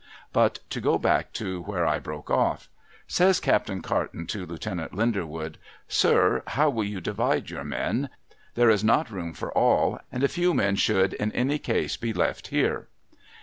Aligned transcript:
But, 0.33 0.61
to 0.71 0.81
go 0.81 0.97
back 0.97 1.31
to 1.33 1.61
where 1.61 1.85
I 1.85 1.99
broke 1.99 2.31
off. 2.31 2.69
Says 3.05 3.39
Captain 3.39 3.83
Carton 3.83 4.25
to 4.25 4.47
Lieutenant 4.47 4.95
Linderwood,' 4.95 5.59
Sir, 6.01 6.41
how 6.47 6.71
will 6.71 6.83
you 6.85 6.99
divide 6.99 7.51
your 7.51 7.63
men? 7.63 8.09
There 8.55 8.71
is 8.71 8.83
not 8.83 9.11
room 9.11 9.31
for 9.33 9.55
all; 9.55 9.99
and 10.11 10.23
a 10.23 10.27
few 10.27 10.55
men 10.55 10.75
should, 10.75 11.13
in 11.13 11.31
any 11.33 11.59
case, 11.59 11.97
be 11.97 12.13
left 12.13 12.47
here.' 12.47 12.87